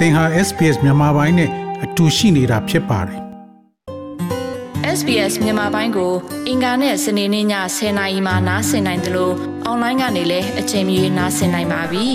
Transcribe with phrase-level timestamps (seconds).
[0.00, 1.50] သင်ဟာ SPS မြန်မာပိုင်းနဲ့
[1.84, 3.20] အတူရှိနေတာဖြစ်ပါတယ်
[4.98, 6.12] SBS မြန်မာပိုင်းကို
[6.48, 7.46] အင်ကာနဲ့စနေနေ့ည
[7.76, 9.34] 10:00နာရီမှနားဆင်နိုင်တယ်လို့
[9.64, 12.06] အွန်လိုင်းကနေလည်းအချိန်မီနားဆင်နိုင်ပါပြီ။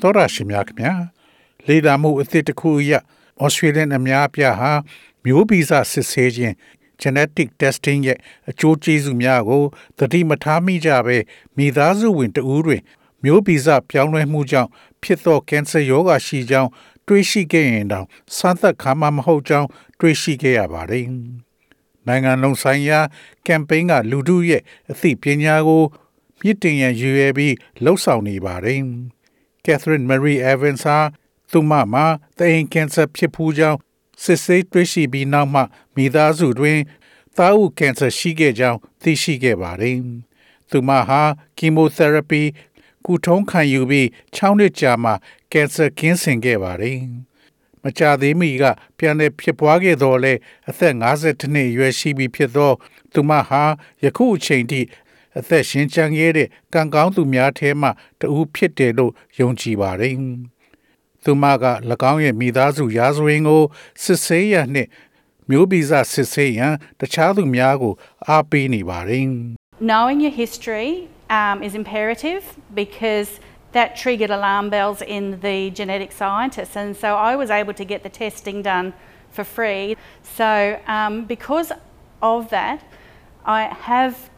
[0.00, 0.92] သောရရှိမြခင်ဗျာ
[1.66, 2.92] လေဒါမှုအသစ်တစ်ခုအရ
[3.44, 4.72] Australian အများအပြားဟာ
[5.24, 6.54] မျိုးဗီဇစစ်ဆေးခြင်း
[7.02, 8.18] genetic testing ရဲ့
[8.50, 9.62] အကျိုးကျေးဇူးများကို
[9.98, 11.18] သတိမထားမိကြဘဲ
[11.56, 12.82] မိသားစုဝင်တဦးတွင်
[13.24, 14.70] မျိုးဗီဇပြောင်းလဲမှုကြောင့်
[15.02, 16.70] ဖြစ်သောကင်ဆာရောဂါရှိကြောင်း
[17.06, 18.06] တွေးရှိခဲ့ရင်တောင်
[18.36, 21.06] စမ်းသပ်ခါမှမဟုတ်ကြောင်းတွေးရှိခဲ့ရပါတယ်။
[22.06, 23.00] နိုင်ငံလုံးဆိုင်ရာ
[23.46, 25.82] ကမ်ပိန်းကလူထုရဲ့အသိပညာကို
[26.40, 28.80] မြင့်တင်ရန်ရည်ရွယ်ပြီးလှုပ်ဆောင်နေပါတယ်။
[29.64, 30.98] Catherine Marie Evans ဟာ
[31.50, 32.06] သူမမှာ
[32.38, 33.78] တအိမ်ကင်ဆာဖြစ်ဖူးကြောင်း
[34.22, 35.62] စစ်ဆေးတွေ့ရှိပြီးနောက်မှ
[35.94, 36.78] မိသားစုတွင်
[37.36, 39.96] သားဦးကင်ဆာရှိခဲ့ကြောင်းသိရှိခဲ့ပါတယ်။
[40.70, 41.22] သူမဟာ
[41.58, 42.42] ကီမိုသေရပီ
[43.06, 45.12] ကုထုံးခံယူပြီး6နှစ်ကြာမှ
[45.52, 46.98] ကင်ဆာကင်းစင်ခဲ့ပါတယ်။
[47.82, 48.64] မကြသေးမီက
[48.98, 50.32] ပြန်လည်ဖြစ်ပွားခဲ့တော့လဲ
[50.68, 52.72] အသက်52နှစ်အရွယ်ရှိပြီဖြစ်သော
[53.12, 53.62] သူမဟာ
[54.04, 54.80] ယခုအချိန်ထိ
[55.38, 57.88] အသက်ရှင်ချမ်းခဲ့တဲ့ကံကောင်းသူများထဲမှ
[58.20, 60.14] တဦးဖြစ်တယ်လို့ယုံကြည်ပါတယ်။
[61.27, 61.65] သူမက၎
[62.11, 63.63] င်းရဲ့မိသားစုရာဇဝင်ကို
[64.03, 64.89] စစ်ဆေးရနှင့်
[65.49, 67.93] မျိုးဗီဇစစ်ဆေးရန်တခြားသူများကို
[68.27, 69.27] အားပေးနေပါတယ်။
[69.91, 70.91] Knowing your history
[71.39, 72.43] um, is imperative
[72.81, 73.29] because
[73.75, 78.03] that triggered alarm bells in the genetic scientists, and so I was able to get
[78.07, 78.87] the testing done
[79.35, 79.97] for free.
[80.21, 81.71] So, um, because
[82.21, 82.79] of that,
[83.45, 83.61] I
[83.91, 84.29] have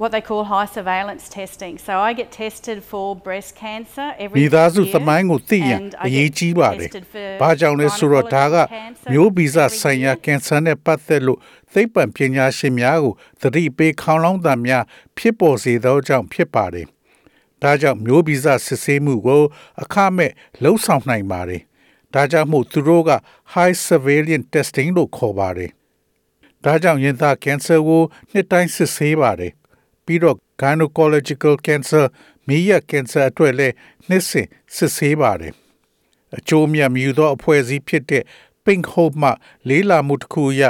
[0.00, 1.74] what they call high surveillance testing.
[1.78, 6.28] So I get tested for breast cancer every မိသားစု year, သမိုင်းကိုသိရန် and အ I ရေး
[6.28, 10.22] get ကြီးပါတယ် tested for ။ဘာကြောင့်လဲဆိုတော့ဒါက gynecological cancer မျိုးဗီဇ every ဆိုင်ရာ year.
[10.24, 11.38] ကင်ဆာနဲ့ပတ်သက်လို့
[11.72, 14.84] သိပ္ပံပညာရှင်များကိုသတိပေးခေါင်းလောင်းတံများ
[15.16, 16.86] ဖြစ်ပေါ်စေသောကြောင့်ဖြစ်ပါတယ်။
[17.62, 19.42] ဒါကြောင့်မျိုးဗီဇစစ်ဆေးမှုကို
[19.82, 21.62] အခမဲ့လှုံ့ဆော်နိုင်ပါတယ်။
[22.14, 23.10] ဒါကြောင့်မို့သူတို့က
[23.54, 25.70] high surveillance testing လို့ခေါ်ပါတယ်။
[26.64, 29.52] ဒါကြောင့်ရင်သားကင်ဆာကိုနှစ်တိုင်းစစ်ဆေးပါတယ်။
[30.06, 32.06] ပြီးတော့ gynecological cancer
[32.46, 33.74] မိရကင်ဆာအတွက်လည်း
[34.08, 35.52] နှစ်စဉ်စစ်ဆေးပါတယ်။
[36.36, 38.24] အကျိုးမြတ်မြူသောအဖွဲ့အစည်းဖြစ်တဲ့
[38.64, 39.30] Pink Hope မှ
[39.68, 40.62] လေးလာမှုတစ်ခုအရ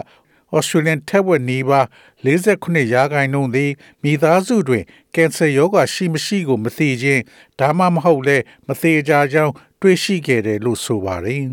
[0.56, 1.86] Australian ထက်ဝက်နီးပါး
[2.24, 3.70] 48ရာခိုင်နှုန်းသည်
[4.02, 7.22] မိသားစုတွင်ကင်ဆာရောဂါရှိမရှိကိုမသိခြင်း
[7.58, 8.36] ဒါမှမဟုတ်လဲ
[8.66, 11.42] မသေးကြကြောင်းတွေးရှိခဲ့တယ်လို့ဆိုပါတယ်။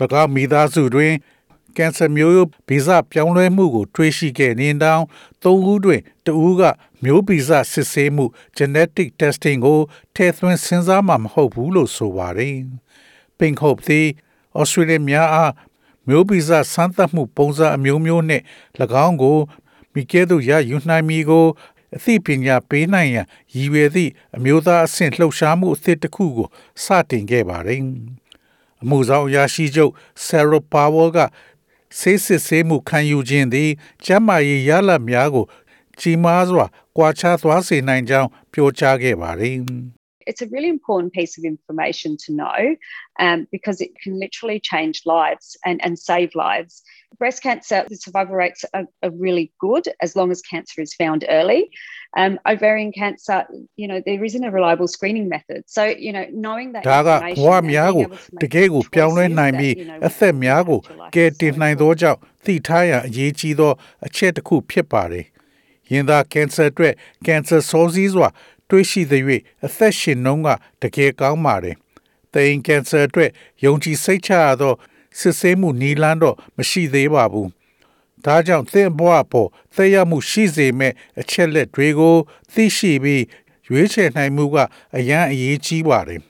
[0.22, 1.12] ၎င်းမိသားစုတွင်
[1.76, 5.02] ကင်ဆာမျိုးရိုးဗီဇပြောင်းလဲမှုကို တွေးရှိခဲ့နေတောင်
[5.42, 6.62] သုံးဦးတွင်တဦးက
[7.04, 8.24] မျိုးဗီဇစစ်ဆေးမှု
[8.56, 9.78] genetic testing ကို
[10.14, 12.56] ထည့်သွင်းစဉ်းစားမှမဟုတ်ဘူးလို့ဆိုပါတယ်။
[13.38, 14.06] Pink Hope သည်
[14.60, 15.52] Australia များအား
[16.08, 18.44] မျိုးဗီဇစမ်းသပ်မှုပုံစံအမျိုးမျိုးနှင့်၎
[19.06, 19.38] င်းကို
[19.94, 21.46] မိကဲသို့ရယူနိုင်မည်ကို
[21.96, 26.48] အသိပညာပေးနိုင်ရန်ရည်ရွယ်သည့်အမျိုးသားအဆင့်လှုပ်ရှားမှုအသစ်တစ်ခုကို
[26.84, 27.80] စတင်ခဲ့ပါတယ်။
[28.82, 29.92] အမှုဆောင်အရာရှိချုပ်
[30.26, 31.18] Sarah Powell က
[31.98, 33.70] ဆေးစစ်ဆေးမှုခံယူခြင်းသည်
[34.04, 35.46] ကျန်းမာရေးရလဒ်များကို
[36.00, 36.66] ကြီးမားစွာ
[36.96, 39.56] ကွာခြားသွားစေနိုင်ကြောင်း ပြောကြားခဲ့ပါတယ်။
[40.29, 42.75] it's a really important piece of information to know
[43.19, 46.83] um, because it can literally change lives and, and save lives.
[47.17, 51.25] Breast cancer, the survival rates are, are really good as long as cancer is found
[51.27, 51.71] early.
[52.15, 53.45] Um, ovarian cancer,
[53.75, 55.63] you know, there isn't a reliable screening method.
[55.67, 58.45] So, you know, knowing that ဒါက information ဘဝ and များ being ကို able to တ
[58.45, 61.53] make ကယ်ကို choices ပြောင်းလဲနိုင် that, ပြီး you know, အသက် will များကို impact your life ကယ်တင်
[61.53, 63.71] so နိုင်သောကြောင့်သိထားရန်အရေးကြီးသော
[64.07, 65.25] အချက်တစ်ခုဖြစ်ပါတယ်။
[65.91, 66.93] ရင်သားကင်ဆာအတွက်
[67.25, 68.27] ကင်ဆာစောစီးစွာ
[68.68, 69.12] တွေးရှိသ၍
[69.64, 70.48] အသက်ရှင်နှုန်းက
[70.82, 71.76] တကယ်ကောင်းပါတယ်။
[72.34, 73.30] တိမ်ကင်ဆာအတွက်
[73.64, 74.74] ယုံကြည်စိတ်ချရသော
[75.18, 77.48] စစ်ဆေးမှုနီလန်းတော့မရှိသေးပါဘူး။
[78.24, 82.16] ဒါကြောင့်သင်ဘဝပေါ်သက်ရောက်မှုရှိစေမဲ့အချက်လက်တွေကို
[82.52, 83.24] သိရှိပြီး
[83.68, 84.56] ရွေးချယ်နိုင်မှုက
[84.96, 86.20] အရန်အရေးကြီးပါတယ်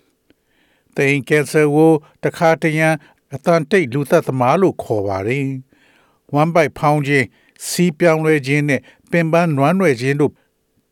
[0.96, 1.92] ။တိမ်ကင်ဆာကို
[2.24, 2.88] တခါတရံ
[3.34, 5.44] အတန်တိတ်လူသက်သမားလို့ခေါ်ပါတယ်။
[6.34, 7.26] ဝမ်းပိုက်ဖောင်းခြင်း
[7.68, 8.80] စီးပြောင်းလဲခြင်းနဲ့
[9.10, 10.32] ပင်ပန်းနွမ်းနယ်ခြင်းတို့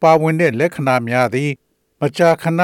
[0.02, 1.50] ပါဝင်တဲ့လက္ခဏာများသည်
[2.00, 2.60] မကြာခဏ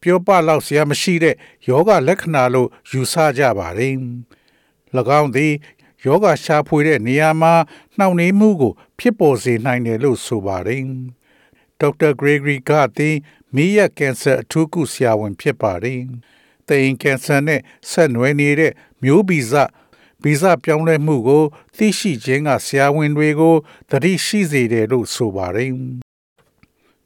[0.00, 1.36] ပြောပလောက်စရာမရှိတဲ့
[1.68, 3.96] ယောဂလက္ခဏာလို့ယူဆကြပါသည်၎
[5.20, 5.52] င်းသည်
[6.04, 7.54] ယောဂရှာဖွေတဲ့နေရာမှာ
[7.98, 10.84] နှောင့်နှေးမှုကို ဖြစ်ပေါ်စေနိုင်တယ်လို့ဆိုပါတယ်
[11.80, 13.16] ဒေါက်တာဂရေဂရီကသည်
[13.54, 16.00] မီးရကင်ဆာအထူးကုဆရာဝန်ဖြစ်ပါတယ်။
[16.68, 17.60] သိင်ကင်ဆာနဲ့
[17.90, 18.72] ဆက်နွယ်နေတဲ့
[19.02, 19.52] မျိုးဗီဇ
[20.22, 21.44] ဗီဇပြောင်းလဲမှုကို
[21.76, 23.54] သိရှိခြင်းကဆရာဝန်တွေကို
[23.90, 25.72] သတိရှိစေတယ်လို့ဆိုပါတယ်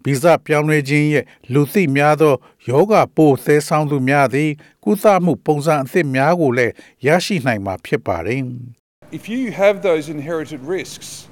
[0.06, 2.34] ဗီဇပြောင်းလဲခြင်းရဲ့လူသိများသော
[2.70, 4.50] ယောဂပိုးသဲဆောင်သူများသည်
[4.84, 6.74] ကုသမှုပုံစံအသစ်များကိုလည်း
[7.08, 8.42] ရရှိနိုင်မှာဖြစ်ပါတယ်။
[9.20, 11.28] If you have those inherited risks,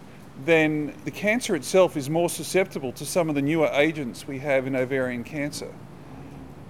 [0.52, 4.68] then the cancer itself is more susceptible to some of the newer agents we have
[4.68, 5.72] in ovarian cancer.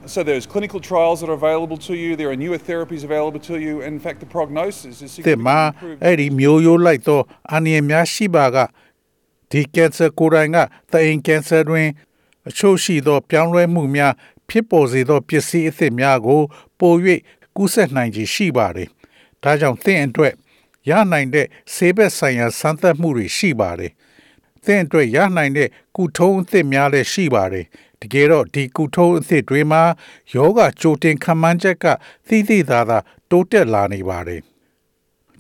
[0.05, 3.59] So there's clinical trials that are available to you, there are newer therapies available to
[3.59, 6.03] you, and in fact the prognosis is သစ်မှာ significantly improved.
[6.05, 7.19] အဲ့ဒီမျိုးရိုးလိုက်သော
[7.51, 8.57] အန္တရာယ်များရှိပါက
[9.54, 10.56] ဒီကင်ဆာကိုယ်တိုင်က
[10.92, 11.88] သအိမ်ကင်ဆာတွင်
[12.48, 14.12] အချို့ရှိသော ပြောင်းလဲမှုများ
[14.48, 16.42] ဖြစ်ပေါ်စေသောပစ္စည်းအသစ်များကို
[16.78, 16.94] ပို၍
[17.56, 18.88] ကူးစက်နိုင်ခြင်းရှိပါတယ်။
[19.42, 20.34] ဒါကြောင့်သင်အတွက်
[20.90, 23.92] ရနိုင်တဲ့ဆေးဘက်ဆိုင်ရာစမ်းသပ်မှုတွေရှိပါတယ်။
[24.64, 27.66] သင်အတွက်ရနိုင်တဲ့ကုထုံးအသစ်များလည်းရှိပါတယ်။
[28.00, 29.82] တကယ်တော့ဒီကုထုံးအသစ်တွေမှာ
[30.34, 31.86] ယောဂကြိုတင်ခံမှန်းချက်က
[32.28, 32.98] သိသိသာသာ
[33.30, 34.42] တိုးတက်လာနေပါတယ်။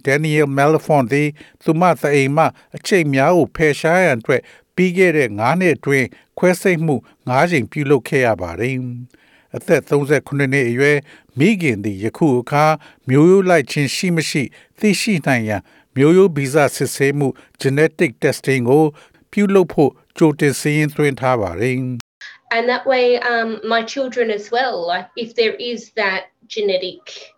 [0.06, 1.28] Daniel Malafont သည်
[1.64, 2.44] သူမသအိမ်မှ
[2.76, 4.42] အချိတ်များကိုဖယ်ရှားရန်အတွက်
[4.74, 6.06] ပြီးခဲ့တဲ့9နှစ်အတွင်း
[6.38, 6.96] ခွဲစိတ်မှု
[7.28, 8.76] 9ချိန်ပြုလုပ်ခဲ့ရပါတယ်။
[9.56, 10.98] အသက်38နှစ်အရွယ်
[11.38, 12.64] မိခင်သည်ယခုအခါ
[13.08, 14.42] မျိုးရိုးလိုက်ခြင်းရှိမရှိ
[14.80, 15.62] သိရှိနိုင်ရန်
[15.96, 17.28] မျိုးရိုးဗီဇစစ်ဆေးမှု
[17.60, 18.84] genetic testing ကို
[19.32, 21.76] ပြုလုပ်ဖို့ကြိုတင်စာရင်းသွင်းထားပါတယ်။
[22.54, 26.22] and that way um, my children as well like if there is that
[26.54, 27.33] genetic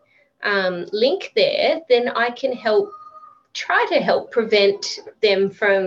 [0.53, 2.87] um, link there then i can help
[3.63, 4.83] try to help prevent
[5.27, 5.83] them from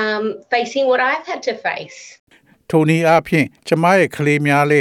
[0.00, 1.98] um, facing what i've had to face
[2.70, 4.80] ထိုနည်းအားဖြင့်ကျမရဲ့ကလေးများလဲ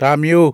[0.00, 0.50] ဒါမျိုး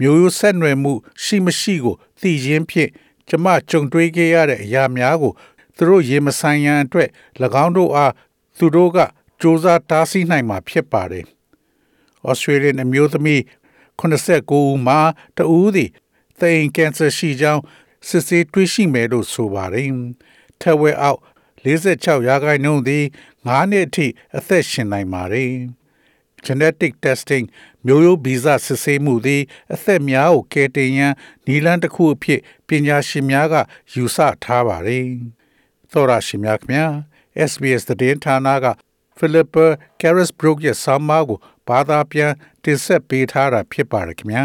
[0.00, 0.92] မျိုးရိုးဆက်နွယ်မှု
[1.24, 2.90] ရှိမရှိကိုသိခြင်းဖြင့်
[3.28, 5.32] ကျမကြုံတွေ့ခဲ့ရတဲ့အရာများကို
[5.76, 7.08] သူတို့ရေမဆိုင်ရန်အတွက်၎
[7.64, 8.12] င်းတို့အား
[8.58, 8.98] သူတို့က
[9.40, 11.24] စူးစမ်းတားဆီးနိုင်မှာဖြစ်ပါတယ်။
[12.30, 13.40] Australian အမျိုးသမီး
[14.00, 15.00] 89ဦးမှာ
[15.36, 15.90] တဦးသည်
[16.40, 17.62] သိင်ကင်ဆာရှိကြောင်း
[18.08, 19.88] စစ်ဆေးတွေ့ရှိမယ်လို့ဆိုပါတယ်။
[20.60, 21.20] ထက်ဝဲအောက်
[21.64, 23.04] 46ရာခိုင်နှုန်းသည်
[23.46, 24.06] 9နှစ်အထိ
[24.36, 25.52] အသက်ရှင်နိုင်ပါတယ်။
[26.46, 27.46] genetic testing
[27.86, 29.42] မျိုးရိုးဗီဇစစ်ဆေးမှုသည်
[29.74, 31.14] အသက်များကိုကယ်တင်ရန်
[31.46, 33.54] နည်းလမ်းတစ်ခုအဖြစ်ပညာရှင်များက
[33.94, 35.06] ယူဆထားပါတယ်။
[35.92, 36.86] သောရရှိများခင်ဗျာ
[37.50, 38.66] SBS သတင်းဌာနက
[39.18, 39.66] Philippa
[40.00, 42.32] Carisbrook ရဲ့ဆောင်းပါးကိုဘာသာပြန်
[42.64, 44.44] တင်ဆက်ပေးထားတာဖြစ်ပါတယ်ခင်ဗျာ